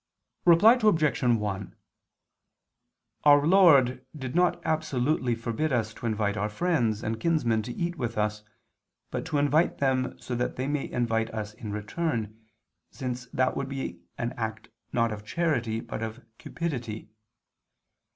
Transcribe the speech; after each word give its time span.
Reply 0.45 0.79
Obj. 0.81 1.21
1: 1.21 1.75
Our 3.23 3.45
Lord 3.45 4.03
did 4.17 4.33
not 4.33 4.59
absolutely 4.65 5.35
forbid 5.35 5.71
us 5.71 5.93
to 5.93 6.07
invite 6.07 6.35
our 6.35 6.49
friends 6.49 7.03
and 7.03 7.19
kinsmen 7.19 7.61
to 7.61 7.73
eat 7.73 7.97
with 7.97 8.17
us, 8.17 8.41
but 9.11 9.27
to 9.27 9.37
invite 9.37 9.77
them 9.77 10.17
so 10.17 10.33
that 10.33 10.55
they 10.55 10.67
may 10.67 10.89
invite 10.89 11.29
us 11.35 11.53
in 11.53 11.71
return, 11.71 12.35
since 12.89 13.27
that 13.27 13.55
would 13.55 13.69
be 13.69 13.99
an 14.17 14.33
act 14.37 14.69
not 14.91 15.11
of 15.11 15.23
charity 15.23 15.79
but 15.81 16.01
of 16.01 16.25
cupidity. 16.39 17.11